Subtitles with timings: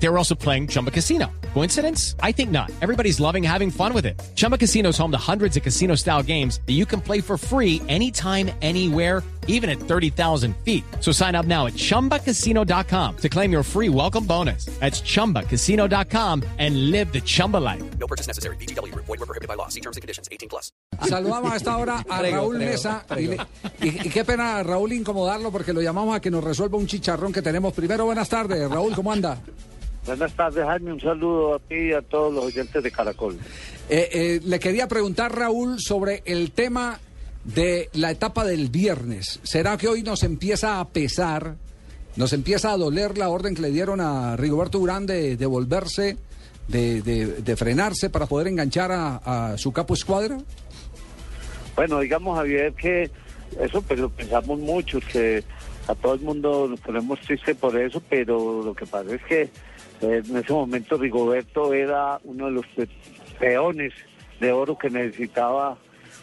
[0.00, 1.26] They were also playing Chumba Casino.
[1.54, 2.14] Coincidence?
[2.22, 2.70] I think not.
[2.82, 4.14] Everybody's loving having fun with it.
[4.36, 7.36] Chumba Casino is home to hundreds of casino style games that you can play for
[7.36, 10.84] free anytime, anywhere, even at 30,000 feet.
[11.00, 14.66] So sign up now at chumbacasino.com to claim your free welcome bonus.
[14.78, 17.82] That's chumbacasino.com and live the Chumba life.
[17.98, 18.56] No purchase necessary.
[18.56, 18.94] BGW.
[18.94, 19.68] Void were prohibited by law.
[19.68, 20.28] See terms and conditions.
[20.30, 20.70] 18 plus.
[21.00, 23.04] Saludamos a esta hora a Raúl Mesa.
[23.16, 26.86] Y, y- y qué pena, Raúl, incomodarlo porque lo llamamos a que nos resuelva un
[26.86, 27.72] chicharrón que tenemos.
[27.72, 28.68] Primero, buenas tardes.
[28.70, 29.38] Raúl, ¿cómo anda?
[30.06, 30.92] Buenas tardes, Jaime.
[30.92, 33.36] Un saludo a ti y a todos los oyentes de Caracol.
[33.90, 36.98] Eh, eh, le quería preguntar, Raúl, sobre el tema
[37.44, 39.40] de la etapa del viernes.
[39.42, 41.56] ¿Será que hoy nos empieza a pesar,
[42.16, 46.16] nos empieza a doler la orden que le dieron a Rigoberto Urán de, de volverse,
[46.68, 50.38] de, de- de frenarse para poder enganchar a, a su capo escuadra?
[51.76, 53.10] Bueno, digamos, Javier, que
[53.60, 55.44] eso pues lo pensamos mucho, que
[55.86, 59.48] a todo el mundo nos ponemos triste por eso, pero lo que pasa es que
[60.02, 62.88] eh, en ese momento Rigoberto era uno de los pe-
[63.38, 63.92] peones
[64.40, 65.76] de oro que necesitaba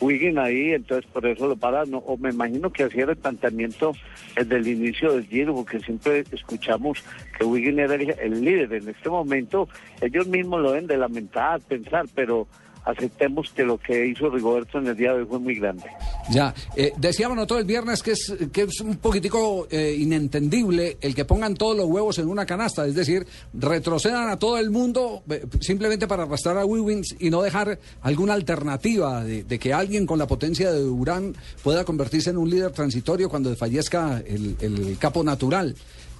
[0.00, 2.00] Wiggin ahí, entonces por eso lo pararon.
[2.06, 3.92] O me imagino que hacía el planteamiento
[4.36, 7.02] desde el inicio del Giro, porque siempre escuchamos
[7.36, 8.74] que Wiggin era el, el líder.
[8.74, 9.68] En este momento
[10.00, 12.46] ellos mismos lo deben de lamentar, pensar, pero
[12.88, 15.84] aceptemos que lo que hizo Rigoberto en el día de hoy fue muy grande.
[16.30, 21.14] Ya, eh, decíamos nosotros el viernes que es, que es un poquitico eh, inentendible el
[21.14, 25.22] que pongan todos los huevos en una canasta, es decir, retrocedan a todo el mundo
[25.28, 30.18] eh, simplemente para arrastrar a Wiggins y no dejar alguna alternativa de, que alguien con
[30.18, 35.74] la potencia de Urán pueda convertirse en un líder transitorio cuando fallezca el capo natural.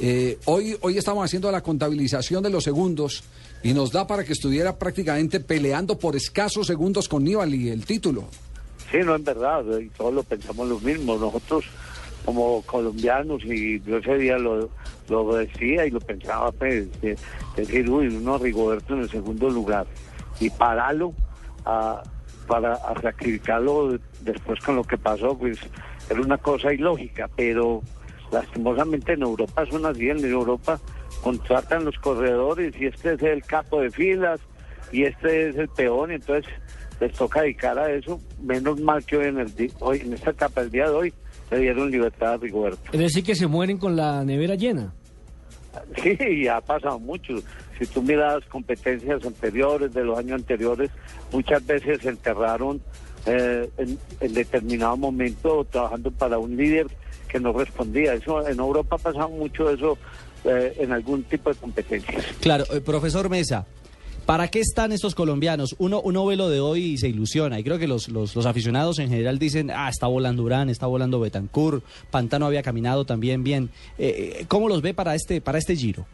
[0.00, 3.22] Eh, hoy, hoy estamos haciendo la contabilización de los segundos
[3.62, 8.24] y nos da para que estuviera prácticamente peleando por escasos segundos con Nibali el título.
[8.90, 11.16] Sí, no es verdad, y todos lo pensamos lo mismo.
[11.16, 11.64] Nosotros,
[12.24, 14.68] como colombianos, y yo ese día lo,
[15.08, 17.16] lo decía y lo pensaba, pues, de-
[17.56, 19.86] decir, uy, uno Rigoberto en el segundo lugar,
[20.40, 21.14] y pararlo
[21.64, 22.02] a-
[22.48, 25.58] para sacrificarlo después con lo que pasó, pues
[26.10, 27.82] era una cosa ilógica, pero
[28.32, 30.80] lastimosamente en Europa son así, en Europa
[31.22, 34.40] contratan los corredores y este es el capo de filas
[34.90, 36.50] y este es el peón, y entonces
[37.00, 40.62] les toca dedicar a eso, menos mal que hoy en, el hoy, en esta etapa
[40.62, 41.14] del día de hoy
[41.50, 42.82] le dieron libertad a Rigoberto.
[42.92, 44.92] Es decir, que se mueren con la nevera llena.
[46.02, 47.34] Sí, y ha pasado mucho.
[47.78, 50.90] Si tú miras competencias anteriores, de los años anteriores,
[51.32, 52.80] muchas veces se enterraron
[53.24, 56.86] eh, en, en determinado momento trabajando para un líder
[57.32, 58.14] que no respondía.
[58.14, 59.96] Eso En Europa ha pasado mucho eso
[60.44, 62.24] eh, en algún tipo de competencias.
[62.40, 63.66] Claro, eh, profesor Mesa,
[64.26, 65.74] ¿para qué están estos colombianos?
[65.78, 67.58] Uno, uno ve lo de hoy y se ilusiona.
[67.58, 70.86] Y creo que los, los, los aficionados en general dicen, ah, está volando Urán, está
[70.86, 73.70] volando Betancourt, Pantano había caminado también bien.
[73.98, 76.06] Eh, ¿Cómo los ve para este, para este giro?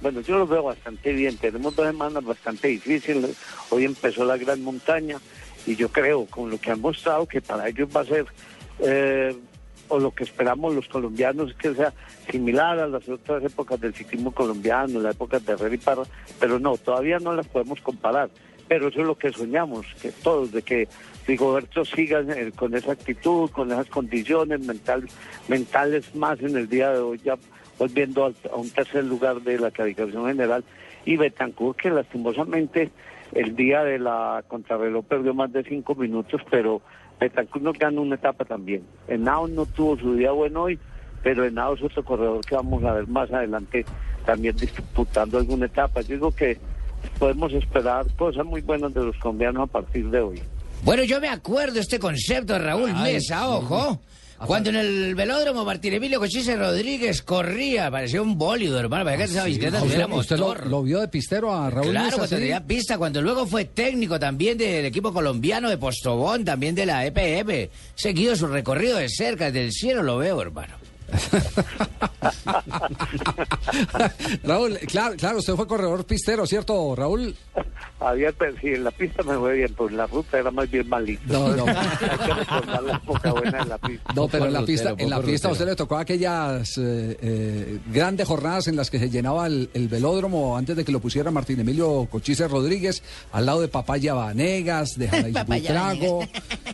[0.00, 1.36] Bueno, yo lo veo bastante bien.
[1.36, 3.36] Tenemos dos semanas bastante difíciles.
[3.68, 5.18] Hoy empezó la gran montaña
[5.66, 8.26] y yo creo, con lo que han mostrado, que para ellos va a ser,
[8.78, 9.36] eh,
[10.00, 11.92] lo que esperamos los colombianos, es que sea
[12.30, 16.02] similar a las otras épocas del ciclismo colombiano, la época de Herrera Parra,
[16.38, 18.30] pero no, todavía no las podemos comparar.
[18.68, 20.88] Pero eso es lo que soñamos, que todos, de que
[21.26, 22.24] Rigoberto siga
[22.54, 25.08] con esa actitud, con esas condiciones mental,
[25.48, 27.36] mentales más en el día de hoy, ya
[27.78, 30.62] volviendo a un tercer lugar de la calificación general.
[31.04, 32.90] Y Betancourt, que lastimosamente
[33.32, 36.82] el día de la contrarreloj perdió más de cinco minutos, pero
[37.20, 38.82] Betancourt nos ganó una etapa también.
[39.06, 40.78] Henao no tuvo su día bueno hoy,
[41.22, 43.84] pero Henao es otro corredor que vamos a ver más adelante
[44.24, 46.00] también disputando alguna etapa.
[46.00, 46.58] Yo digo que
[47.18, 50.42] podemos esperar cosas muy buenas de los colombianos a partir de hoy.
[50.82, 54.00] Bueno, yo me acuerdo este concepto de Raúl Mesa, ojo.
[54.46, 59.32] Cuando en el velódromo Martín Emilio Cochise Rodríguez corría, parecía un bólido, hermano, parecía que
[59.32, 62.36] esa bicicleta ¿A tuviera ¿Usted, usted lo, vio de pistero a Raúl Claro, Mesa, cuando
[62.36, 62.42] sí?
[62.42, 67.04] tenía pista, cuando luego fue técnico también del equipo colombiano de Postobón, también de la
[67.04, 67.68] EPM.
[67.94, 70.74] Seguido su recorrido de cerca, desde el cielo lo veo, hermano.
[74.44, 77.34] Raúl, claro, claro, usted fue corredor pistero, ¿cierto, Raúl?
[78.00, 80.70] Había, pues, sí, en la pista me fue bien, pero en la ruta era más
[80.70, 81.20] bien malito.
[81.26, 81.66] No, no.
[81.70, 84.12] Hay que recordar la época buena de la pista.
[84.14, 87.78] No, pero en la pista, en la pista a usted le tocó aquellas eh, eh,
[87.92, 91.30] grandes jornadas en las que se llenaba el, el velódromo antes de que lo pusiera
[91.30, 93.02] Martín Emilio Cochise Rodríguez,
[93.32, 96.20] al lado de Papaya Vanegas, de Buitrago,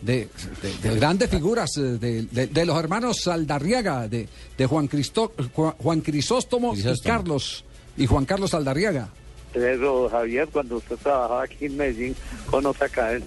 [0.00, 0.28] de,
[0.60, 4.21] de- de grandes figuras, eh, de, de- de los hermanos Saldarriaga, de,
[4.58, 6.82] de Juan, Cristo, Juan, Crisóstomo y.
[7.02, 7.64] Carlos,
[7.96, 9.08] y Juan Carlos Saldarriaga.
[9.52, 12.16] Pero Javier, cuando usted trabajaba aquí en Medellín
[12.50, 13.26] con otra cadena,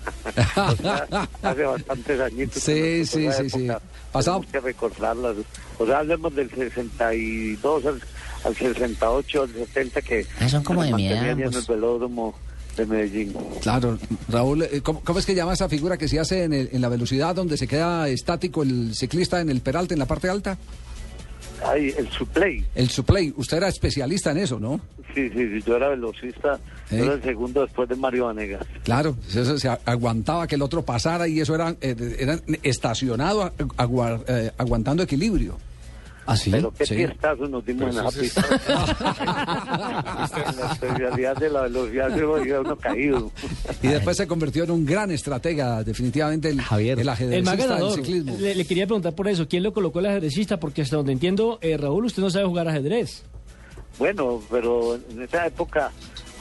[0.56, 1.08] o sea,
[1.44, 2.64] hace bastantes añitos.
[2.64, 3.68] Sí, sí, sí, sí.
[4.12, 5.36] Pasado- tenemos que recordarlas.
[5.78, 8.02] O sea, hablemos del 62 al,
[8.44, 11.62] al 68, al 70, que Ah, son como de mi mantenía edad, allá en el
[11.68, 12.36] velódromo
[12.76, 13.34] de Medellín.
[13.62, 16.70] Claro, Raúl, eh, ¿cómo, cómo es que llama esa figura que se hace en, el-
[16.72, 20.28] en la velocidad donde se queda estático el ciclista en el peralte, en la parte
[20.30, 20.58] alta?
[21.64, 22.66] Ay, el suplay.
[22.76, 23.34] El suplay.
[23.38, 24.80] Usted era especialista en eso, ¿no?
[25.14, 26.60] Sí, sí, sí, yo era velocista,
[26.92, 26.98] ¿Eh?
[26.98, 28.66] yo era el segundo después de Mario Vanegas.
[28.84, 34.52] Claro, eso se aguantaba que el otro pasara y eso era, eh, era estacionado eh,
[34.58, 35.58] aguantando equilibrio.
[36.28, 36.50] ¿Ah, sí?
[36.52, 36.96] Pero qué Sí.
[36.96, 38.44] fiestazo nos dimos en esa pista.
[40.50, 43.32] en la especialidad de la velocidad se volvió uno caído.
[43.82, 47.00] Y después se convirtió en un gran estratega, definitivamente el, Javier.
[47.00, 47.94] el ajedrecista del ganador.
[47.96, 48.36] ciclismo.
[48.40, 49.48] Le, le quería preguntar por eso.
[49.48, 50.60] ¿Quién lo colocó el ajedrecista?
[50.60, 53.24] Porque hasta donde entiendo, eh, Raúl, usted no sabe jugar ajedrez.
[54.00, 55.92] Bueno, pero en esa época,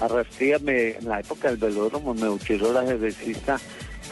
[0.00, 3.60] Arrastía, me, en la época del velódromo, me utilizó el ajedrecista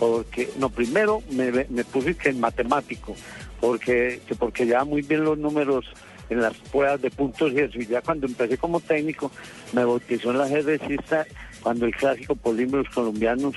[0.03, 3.15] porque, no, primero me, me puse que en matemático,
[3.61, 5.85] porque, que porque llevaba muy bien los números
[6.29, 9.31] en las pruebas de puntos y eso, y ya cuando empecé como técnico,
[9.73, 11.25] me bautizó el ajedrecista
[11.63, 13.55] cuando el clásico Polímeros Colombianos,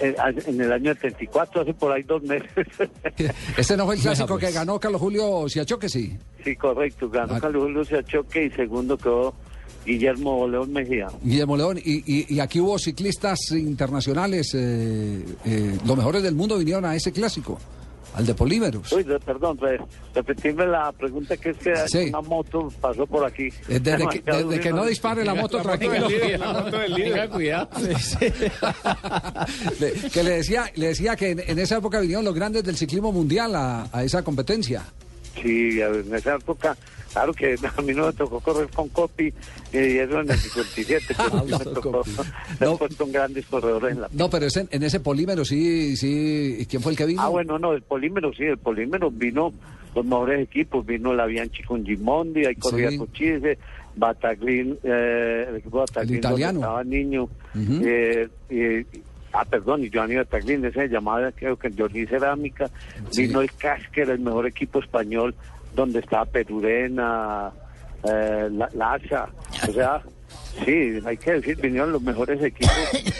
[0.00, 0.14] eh,
[0.46, 2.50] en el año 74, hace por ahí dos meses.
[3.56, 4.44] Este no fue el clásico pues.
[4.44, 6.14] que ganó Carlos Julio Siachoque, sí.
[6.44, 7.40] sí, correcto, ganó Ah.
[7.40, 9.34] Carlos Julio Siachoque y segundo quedó
[9.84, 11.08] Guillermo León Mejía.
[11.22, 16.56] Guillermo León, y, y- y aquí hubo ciclistas internacionales, eh, eh, los mejores del mundo
[16.58, 17.58] vinieron a ese clásico,
[18.14, 18.92] al de Polímeros.
[18.92, 19.80] Uy, de- perdón, re-
[20.14, 22.08] repetirme la pregunta que es que Sí.
[22.10, 23.48] una moto pasó por aquí.
[23.68, 26.06] Eh, Desde que, desde que no dispare la moto, tranquilo.
[27.32, 27.68] Cuidado.
[30.12, 33.12] Que le decía, le decía que en, en esa época vinieron los grandes del ciclismo
[33.12, 34.82] mundial a, a esa competencia.
[35.40, 36.76] Sí, en esa época,
[37.12, 39.32] claro que a mí no me tocó correr con Copy,
[39.72, 42.02] y eso en el 57, pero sí me tocó.
[42.60, 42.78] No.
[43.12, 46.66] grandes corredores en la No, pero ese- en ese Polímero sí, sí.
[46.70, 47.20] ¿Quién fue el que vino?
[47.22, 49.52] Ah, bueno, no, el polímero sí, el polímero vino
[49.94, 52.98] los mejores equipos, vino la Bianchi con Gimondi, ahí corría Sí.
[52.98, 53.58] Cochise,
[53.96, 56.58] Bataglin, eh, el equipo Bataglin El italiano.
[56.60, 58.86] estaba niño, eh, y-
[59.34, 62.70] ah, perdón, y Giovanni Bataglin, ese se llamaba, creo que Johnny Cerámica,
[63.10, 63.26] Sí.
[63.26, 65.34] vino el Casquer, el mejor equipo español,
[65.74, 67.50] donde estaba Perurena,
[68.04, 69.28] eh, Laza,
[69.68, 70.02] o sea...
[70.64, 72.72] Sí, hay que decir, vinieron los mejores equipos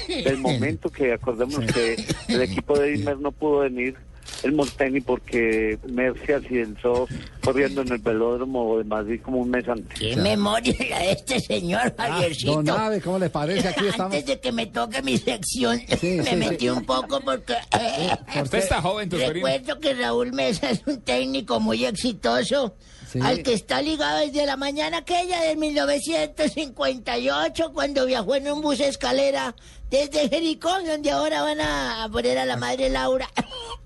[0.07, 1.97] del momento que acordemos que
[2.29, 3.97] el equipo de Dimer no pudo venir
[4.43, 7.07] el Monteni porque Mercy accidentó
[7.43, 9.99] corriendo en el velódromo de Madrid como un mes antes.
[9.99, 12.63] ¿Qué memoria la de este señor, Javiercito?
[12.63, 13.69] Don Ave, ¿cómo le parece?
[13.69, 14.13] Aquí estamos.
[14.15, 16.71] Antes de que me toque mi sección, Sí, me sí, metí sí.
[16.71, 17.55] un poco porque...
[17.79, 18.11] eh,
[18.43, 19.47] Usted está joven, Tusperino.
[19.47, 22.75] Recuerdo que Raúl Mesa es un técnico muy exitoso,
[23.11, 23.21] Sí.
[23.23, 28.81] al que está ligado desde la mañana aquella de 1958, cuando viajó en un bus
[28.81, 29.55] escalera
[29.95, 33.29] desde Jericó, donde ahora van a poner a la madre Laura.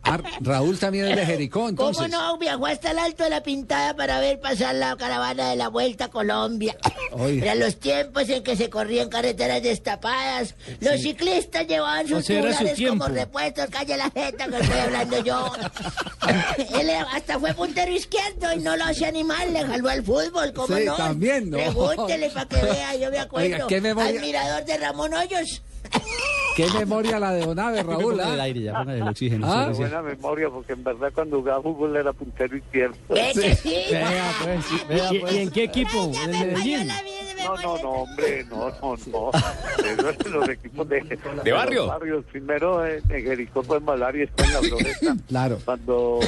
[0.03, 1.99] Ah, Raúl también es de Jericó, entonces.
[2.03, 2.39] ¿Cómo no?
[2.39, 6.07] Viajó hasta el Alto de la Pintada para ver pasar la caravana de la Vuelta
[6.07, 6.75] a Colombia.
[7.13, 7.43] Oye.
[7.43, 10.55] Eran los tiempos en que se corrían carreteras destapadas.
[10.81, 13.67] Los ciclistas llevaban sus O sea, su como repuestos.
[13.67, 15.53] Calle la jeta que estoy hablando yo.
[16.81, 19.53] Él hasta fue puntero izquierdo y no lo hacía ni mal.
[19.53, 20.97] Le jaló al fútbol, ¿cómo Sí, no?
[20.97, 21.59] también, ¿no?
[21.59, 23.47] Pregúntele para que vea, yo me acuerdo.
[23.47, 24.19] Oiga, ¿qué memoria?
[24.19, 25.63] Admirador de Ramón Hoyos.
[26.59, 28.17] Qué memoria la de Don Ave, Raúl.
[28.17, 28.43] Póngale el ¿ah?
[28.43, 29.47] aire ya, el oxígeno.
[29.49, 29.71] Ah.
[29.73, 32.97] Buena memoria porque en verdad cuando jugaba fútbol era puntero izquierdo.
[33.07, 36.11] Pues, ¿Y, y en qué equipo?
[36.25, 36.89] ¿En Medellín?
[37.45, 39.31] No, no, no, hombre, no, no, no.
[39.31, 41.01] Eso es los equipos de,
[41.45, 41.83] de barrio?
[41.83, 42.25] los barrios.
[42.25, 45.17] Primero en, en Jericó hablar y después en la Floresta.
[45.29, 45.59] Claro.
[45.65, 46.19] Cuando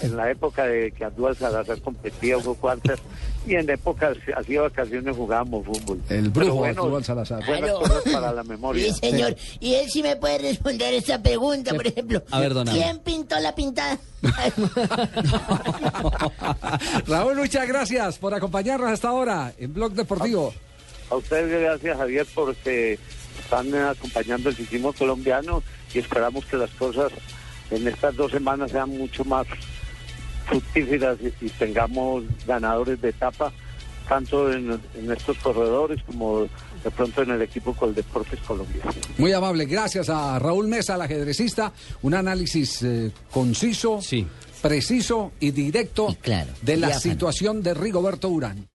[0.00, 2.98] en la época de que Andúa Salazar competía, Hugo Cuartas,
[3.46, 6.00] y en épocas así de vacaciones jugábamos fútbol.
[6.08, 7.42] El brujo bueno, Arturo Salazar.
[7.44, 7.80] Claro.
[8.12, 8.92] para la memoria.
[8.92, 9.36] Sí, señor.
[9.60, 12.22] Y él sí me puede responder esta pregunta, por ejemplo.
[12.30, 12.82] A ver, don Abel.
[12.82, 13.98] ¿Quién pintó la pintada?
[17.06, 20.52] Raúl, muchas gracias por acompañarnos hasta ahora en Blog Deportivo.
[21.10, 22.98] A ustedes gracias, Javier, porque
[23.38, 27.10] están acompañando el ciclismo colombiano y esperamos que las cosas
[27.70, 29.46] en estas dos semanas sean mucho más
[30.50, 33.52] fructíferas y, y tengamos ganadores de etapa,
[34.08, 38.90] tanto en, en estos corredores como de pronto en el equipo Coldeportes colombiano.
[39.18, 41.72] Muy amable, gracias a Raúl Mesa, el ajedrecista.
[42.02, 44.26] Un análisis eh, conciso, Sí.
[44.60, 47.12] preciso y directo Y claro, de la diáfano.
[47.12, 48.66] situación de Rigoberto Urán.